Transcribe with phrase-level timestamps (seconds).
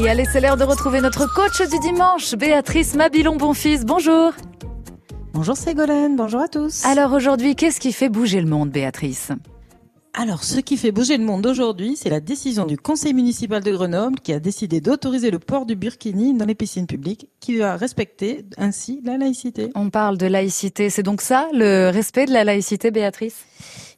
[0.00, 0.10] Paris.
[0.10, 3.84] Allez, c'est l'heure de retrouver notre coach du dimanche, Béatrice Mabilon-Bonfils.
[3.84, 4.32] Bonjour.
[5.32, 6.84] Bonjour Ségolène, bonjour à tous.
[6.84, 9.30] Alors aujourd'hui, qu'est-ce qui fait bouger le monde, Béatrice?
[10.12, 13.70] Alors, ce qui fait bouger le monde aujourd'hui, c'est la décision du conseil municipal de
[13.70, 17.76] Grenoble qui a décidé d'autoriser le port du burkini dans les piscines publiques, qui va
[17.76, 19.70] respecter ainsi la laïcité.
[19.76, 23.36] On parle de laïcité, c'est donc ça, le respect de la laïcité, Béatrice?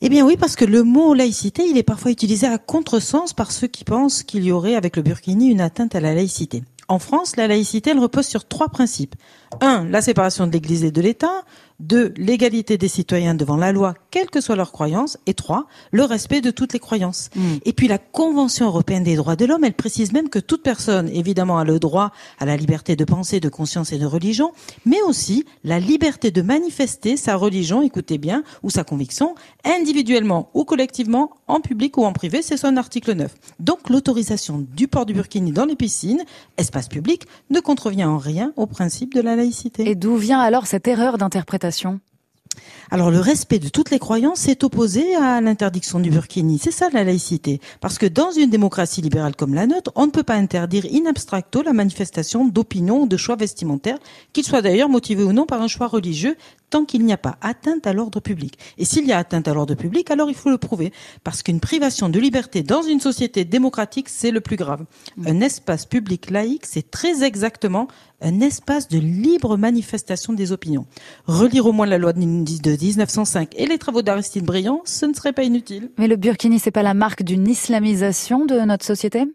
[0.00, 3.52] Eh bien oui, parce que le mot laïcité, il est parfois utilisé à contresens par
[3.52, 6.64] ceux qui pensent qu'il y aurait avec le burkini une atteinte à la laïcité.
[6.88, 9.14] En France, la laïcité, elle repose sur trois principes.
[9.60, 11.44] Un, la séparation de l'Église et de l'État.
[11.80, 15.16] Deux, l'égalité des citoyens devant la loi, quelles que soient leurs croyances.
[15.26, 17.30] Et trois, le respect de toutes les croyances.
[17.34, 17.40] Mm.
[17.64, 21.08] Et puis la Convention européenne des droits de l'homme, elle précise même que toute personne,
[21.08, 24.52] évidemment, a le droit à la liberté de pensée, de conscience et de religion,
[24.84, 30.64] mais aussi la liberté de manifester sa religion, écoutez bien, ou sa conviction, individuellement ou
[30.64, 33.34] collectivement, en public ou en privé, c'est son article 9.
[33.58, 36.22] Donc l'autorisation du port du burkini dans les piscines,
[36.58, 39.88] espace public, ne contrevient en rien au principe de la laïcité.
[39.88, 41.69] Et d'où vient alors cette erreur d'interprétation
[42.90, 46.58] alors le respect de toutes les croyances est opposé à l'interdiction du burkini.
[46.58, 47.60] C'est ça la laïcité.
[47.80, 51.06] Parce que dans une démocratie libérale comme la nôtre, on ne peut pas interdire in
[51.08, 53.98] abstracto la manifestation d'opinions ou de choix vestimentaires,
[54.32, 56.36] qu'ils soient d'ailleurs motivés ou non par un choix religieux,
[56.70, 58.58] tant qu'il n'y a pas atteinte à l'ordre public.
[58.78, 60.92] Et s'il y a atteinte à l'ordre public, alors il faut le prouver.
[61.24, 64.84] Parce qu'une privation de liberté dans une société démocratique, c'est le plus grave.
[65.26, 67.88] Un espace public laïque, c'est très exactement
[68.22, 70.86] un espace de libre manifestation des opinions.
[71.26, 75.32] Relire au moins la loi de 1905 et les travaux d'Aristide Briand, ce ne serait
[75.32, 75.90] pas inutile.
[75.98, 79.26] Mais le burkini, c'est pas la marque d'une islamisation de notre société?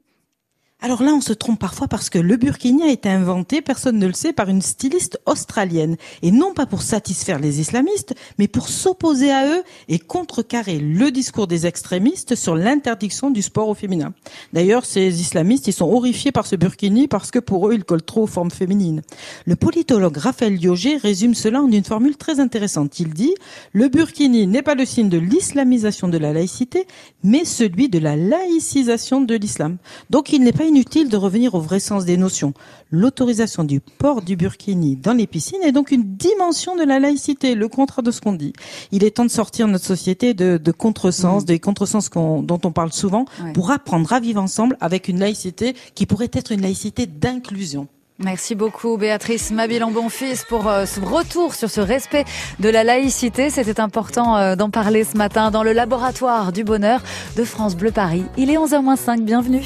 [0.85, 4.05] Alors là, on se trompe parfois parce que le burkini a été inventé, personne ne
[4.05, 5.97] le sait, par une styliste australienne.
[6.21, 11.09] Et non pas pour satisfaire les islamistes, mais pour s'opposer à eux et contrecarrer le
[11.09, 14.13] discours des extrémistes sur l'interdiction du sport au féminin.
[14.53, 18.03] D'ailleurs, ces islamistes, ils sont horrifiés par ce burkini parce que pour eux, il colle
[18.03, 19.01] trop aux formes féminines.
[19.47, 22.99] Le politologue Raphaël Liogé résume cela en une formule très intéressante.
[22.99, 23.33] Il dit,
[23.73, 26.85] le burkini n'est pas le signe de l'islamisation de la laïcité,
[27.23, 29.77] mais celui de la laïcisation de l'islam.
[30.11, 32.53] Donc il n'est pas inutile de revenir au vrai sens des notions.
[32.91, 37.55] L'autorisation du port du burkini dans les piscines est donc une dimension de la laïcité,
[37.55, 38.51] le contraire de ce qu'on dit.
[38.91, 41.45] Il est temps de sortir notre société de, de contresens, mmh.
[41.45, 46.05] des contresens dont on parle souvent, pour apprendre à vivre ensemble avec une laïcité qui
[46.05, 47.87] pourrait être une laïcité d'inclusion.
[48.19, 52.23] Merci beaucoup Béatrice Mabilon-Bonfils pour euh, ce retour sur ce respect
[52.59, 53.49] de la laïcité.
[53.49, 57.01] C'était important euh, d'en parler ce matin dans le laboratoire du bonheur
[57.35, 58.25] de France Bleu Paris.
[58.37, 59.63] Il est 11h05, bienvenue.